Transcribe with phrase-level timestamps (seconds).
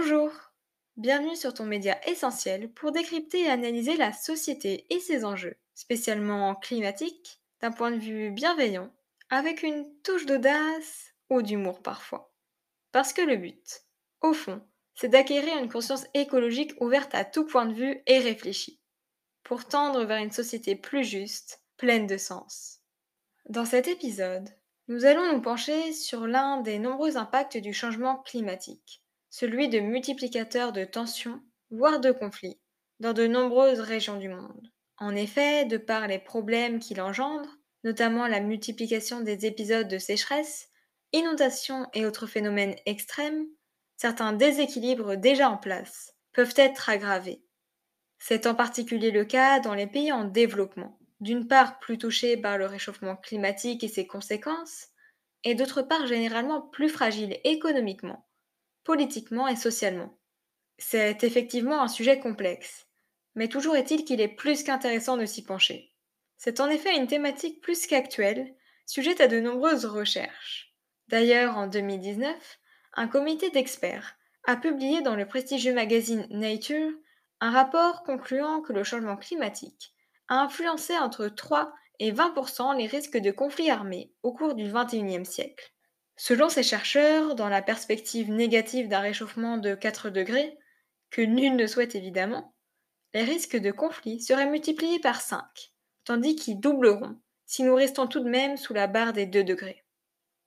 [0.00, 0.32] Bonjour,
[0.96, 6.54] bienvenue sur ton média essentiel pour décrypter et analyser la société et ses enjeux, spécialement
[6.54, 8.90] climatiques, d'un point de vue bienveillant,
[9.28, 12.32] avec une touche d'audace ou d'humour parfois.
[12.92, 13.82] Parce que le but,
[14.22, 14.62] au fond,
[14.94, 18.80] c'est d'acquérir une conscience écologique ouverte à tout point de vue et réfléchie,
[19.42, 22.78] pour tendre vers une société plus juste, pleine de sens.
[23.50, 24.48] Dans cet épisode,
[24.88, 28.99] nous allons nous pencher sur l'un des nombreux impacts du changement climatique,
[29.30, 31.40] celui de multiplicateurs de tensions,
[31.70, 32.60] voire de conflits,
[32.98, 34.70] dans de nombreuses régions du monde.
[34.98, 37.48] En effet, de par les problèmes qu'il engendre,
[37.84, 40.68] notamment la multiplication des épisodes de sécheresse,
[41.12, 43.46] inondations et autres phénomènes extrêmes,
[43.96, 47.42] certains déséquilibres déjà en place peuvent être aggravés.
[48.18, 52.58] C'est en particulier le cas dans les pays en développement, d'une part plus touchés par
[52.58, 54.88] le réchauffement climatique et ses conséquences,
[55.44, 58.26] et d'autre part généralement plus fragiles économiquement,
[58.84, 60.18] politiquement et socialement.
[60.78, 62.86] C'est effectivement un sujet complexe,
[63.34, 65.92] mais toujours est-il qu'il est plus qu'intéressant de s'y pencher.
[66.36, 68.54] C'est en effet une thématique plus qu'actuelle,
[68.86, 70.74] sujette à de nombreuses recherches.
[71.08, 72.34] D'ailleurs, en 2019,
[72.94, 76.90] un comité d'experts a publié dans le prestigieux magazine Nature
[77.40, 79.94] un rapport concluant que le changement climatique
[80.28, 85.26] a influencé entre 3 et 20% les risques de conflits armés au cours du XXIe
[85.26, 85.72] siècle.
[86.22, 90.58] Selon ces chercheurs, dans la perspective négative d'un réchauffement de 4 degrés,
[91.08, 92.54] que nul ne souhaite évidemment,
[93.14, 95.42] les risques de conflit seraient multipliés par 5,
[96.04, 99.82] tandis qu'ils doubleront si nous restons tout de même sous la barre des 2 degrés.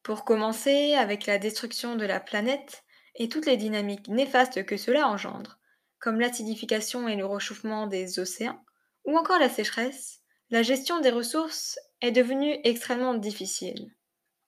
[0.03, 2.83] Pour commencer, avec la destruction de la planète
[3.15, 5.57] et toutes les dynamiques néfastes que cela engendre,
[5.97, 8.63] comme l'acidification et le réchauffement des océans,
[9.05, 10.21] ou encore la sécheresse,
[10.51, 13.91] la gestion des ressources est devenue extrêmement difficile.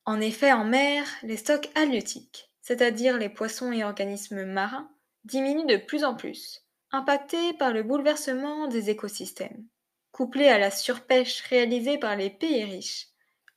[0.06, 4.92] En effet, en mer, les stocks halieutiques, c'est-à-dire les poissons et organismes marins,
[5.24, 9.66] diminuent de plus en plus, impactés par le bouleversement des écosystèmes.
[10.12, 13.08] Couplés à la surpêche réalisée par les pays riches,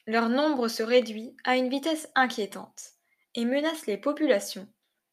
[0.07, 2.93] leur nombre se réduit à une vitesse inquiétante
[3.35, 4.67] et menace les populations,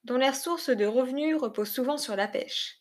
[0.06, 2.80] dont les sources de revenus reposent souvent sur la pêche.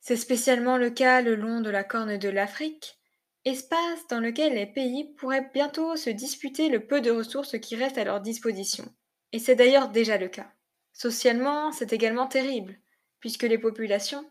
[0.00, 2.98] C'est spécialement le cas le long de la corne de l'Afrique,
[3.44, 7.98] espace dans lequel les pays pourraient bientôt se disputer le peu de ressources qui restent
[7.98, 8.84] à leur disposition.
[9.32, 10.52] Et c'est d'ailleurs déjà le cas.
[10.92, 12.78] Socialement, c'est également terrible,
[13.18, 14.24] puisque les populations,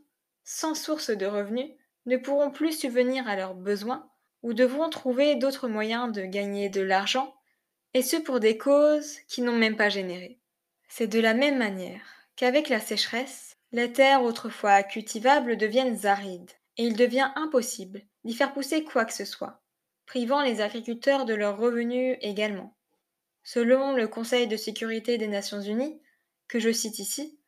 [0.44, 1.72] sans source de revenus,
[2.06, 4.10] ne pourront plus subvenir à leurs besoins
[4.44, 7.36] ou devront trouver d'autres moyens de gagner de l'argent,
[7.94, 10.40] et ce pour des causes qui n'ont même pas généré.
[10.88, 12.02] C'est de la même manière
[12.36, 18.54] qu'avec la sécheresse, les terres autrefois cultivables deviennent arides, et il devient impossible d'y faire
[18.54, 19.62] pousser quoi que ce soit,
[20.06, 22.76] privant les agriculteurs de leurs revenus également.
[23.44, 26.00] Selon le Conseil de sécurité des Nations Unies,
[26.48, 27.40] que je cite ici,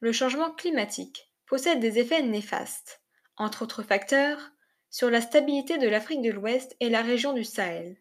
[0.00, 3.02] le changement climatique possède des effets néfastes,
[3.36, 4.52] entre autres facteurs,
[4.90, 7.96] sur la stabilité de l'Afrique de l'Ouest et la région du Sahel,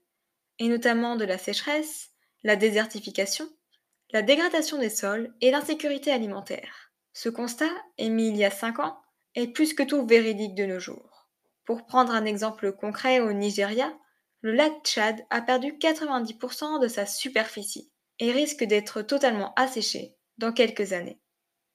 [0.60, 2.12] et notamment de la sécheresse,
[2.44, 3.50] la désertification,
[4.12, 6.92] la dégradation des sols et l'insécurité alimentaire.
[7.14, 9.02] Ce constat, émis il y a cinq ans,
[9.36, 11.13] est plus que tout véridique de nos jours.
[11.66, 13.94] Pour prendre un exemple concret au Nigeria,
[14.42, 20.52] le lac Tchad a perdu 90% de sa superficie et risque d'être totalement asséché dans
[20.52, 21.20] quelques années.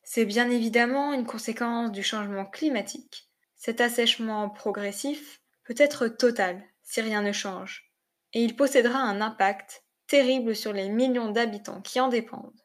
[0.03, 3.29] C'est bien évidemment une conséquence du changement climatique.
[3.57, 7.93] Cet assèchement progressif peut être total si rien ne change,
[8.33, 12.63] et il possédera un impact terrible sur les millions d'habitants qui en dépendent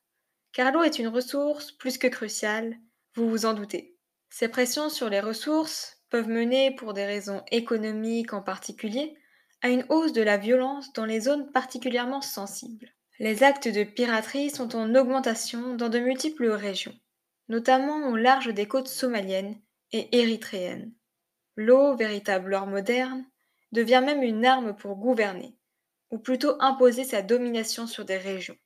[0.54, 2.78] car l'eau est une ressource plus que cruciale,
[3.16, 3.98] vous vous en doutez.
[4.30, 9.18] Ces pressions sur les ressources peuvent mener, pour des raisons économiques en particulier,
[9.64, 12.94] à une hausse de la violence dans les zones particulièrement sensibles.
[13.18, 16.94] Les actes de piraterie sont en augmentation dans de multiples régions,
[17.50, 19.60] notamment au large des côtes somaliennes
[19.92, 20.94] et érythréennes.
[21.56, 23.26] L'eau, véritable or moderne,
[23.72, 25.58] devient même une arme pour gouverner,
[26.12, 28.58] ou plutôt imposer sa domination sur des régions.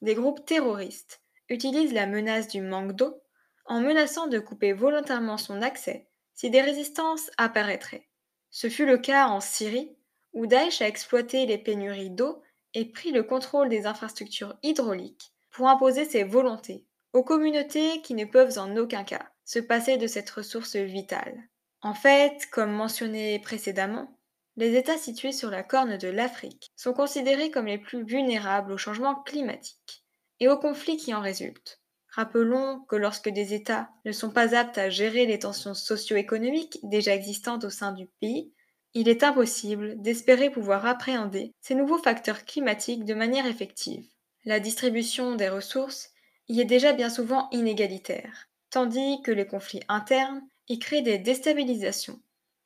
[0.00, 3.20] Des groupes terroristes utilise la menace du manque d'eau
[3.64, 8.08] en menaçant de couper volontairement son accès si des résistances apparaîtraient.
[8.50, 9.96] Ce fut le cas en Syrie,
[10.32, 12.42] où Daesh a exploité les pénuries d'eau
[12.74, 18.24] et pris le contrôle des infrastructures hydrauliques pour imposer ses volontés aux communautés qui ne
[18.24, 21.48] peuvent en aucun cas se passer de cette ressource vitale.
[21.80, 24.18] En fait, comme mentionné précédemment,
[24.56, 28.78] les États situés sur la corne de l'Afrique sont considérés comme les plus vulnérables au
[28.78, 30.04] changement climatique
[30.40, 31.80] et aux conflits qui en résultent.
[32.14, 37.12] Rappelons que lorsque des États ne sont pas aptes à gérer les tensions socio-économiques déjà
[37.12, 38.52] existantes au sein du pays,
[38.92, 44.06] il est impossible d'espérer pouvoir appréhender ces nouveaux facteurs climatiques de manière effective.
[44.44, 46.12] La distribution des ressources
[46.46, 52.20] y est déjà bien souvent inégalitaire, tandis que les conflits internes y créent des déstabilisations,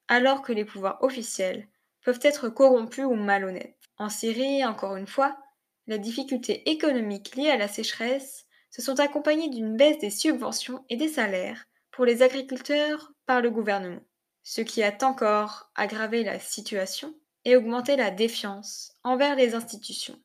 [0.09, 1.67] alors que les pouvoirs officiels
[2.05, 3.79] peuvent être corrompus ou malhonnêtes.
[3.97, 5.39] En Syrie, encore une fois,
[5.87, 10.97] les difficultés économiques liées à la sécheresse se sont accompagnées d'une baisse des subventions et
[10.97, 14.03] des salaires pour les agriculteurs par le gouvernement,
[14.43, 20.19] ce qui a encore aggravé la situation et augmenté la défiance envers les institutions.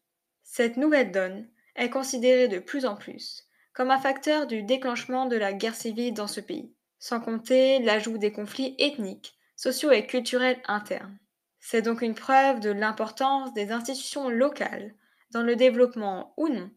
[0.44, 5.36] Cette nouvelle donne est considérée de plus en plus comme un facteur du déclenchement de
[5.36, 10.62] la guerre civile dans ce pays, sans compter l'ajout des conflits ethniques, sociaux et culturels
[10.68, 11.18] internes.
[11.60, 14.94] C'est donc une preuve de l'importance des institutions locales
[15.32, 16.70] dans le développement ou non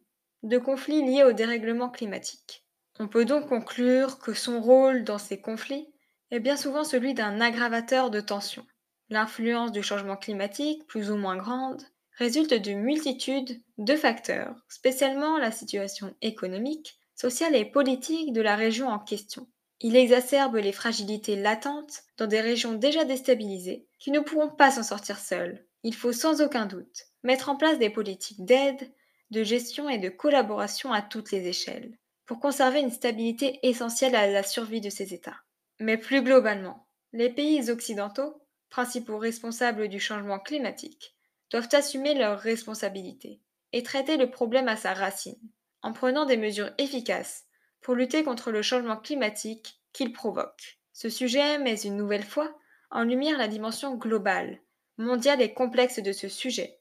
[0.43, 2.65] de conflits liés au dérèglement climatique.
[2.99, 5.89] On peut donc conclure que son rôle dans ces conflits
[6.31, 8.67] est bien souvent celui d'un aggravateur de tensions.
[9.11, 11.83] L'influence du changement climatique, plus ou moins grande,
[12.19, 18.89] résulte d'une multitude de facteurs, spécialement la situation économique, sociale et politique de la région
[18.89, 19.47] en question.
[19.81, 24.83] Il exacerbe les fragilités latentes dans des régions déjà déstabilisées qui ne pourront pas s'en
[24.83, 25.67] sortir seules.
[25.83, 28.91] Il faut sans aucun doute mettre en place des politiques d'aide,
[29.31, 31.97] de gestion et de collaboration à toutes les échelles,
[32.27, 35.41] pour conserver une stabilité essentielle à la survie de ces États.
[35.79, 41.17] Mais plus globalement, les pays occidentaux, principaux responsables du changement climatique,
[41.51, 43.41] doivent assumer leurs responsabilités
[43.73, 45.41] et traiter le problème à sa racine,
[45.83, 47.45] en prenant des mesures efficaces
[47.81, 50.79] pour lutter contre le changement climatique qu'il provoque.
[50.93, 52.57] Ce sujet met une nouvelle fois
[52.91, 54.61] en lumière la dimension globale,
[54.99, 56.81] mondiale et complexe de ce sujet,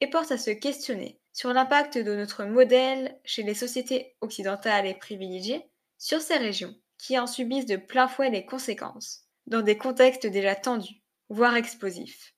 [0.00, 4.94] et porte à se questionner sur l'impact de notre modèle chez les sociétés occidentales et
[4.94, 5.68] privilégiées
[5.98, 10.54] sur ces régions qui en subissent de plein fouet les conséquences, dans des contextes déjà
[10.54, 12.34] tendus, voire explosifs.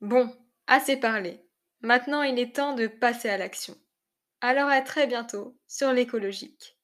[0.00, 0.34] Bon,
[0.66, 1.46] assez parlé.
[1.80, 3.76] Maintenant il est temps de passer à l'action.
[4.40, 6.75] Alors à très bientôt sur l'écologique.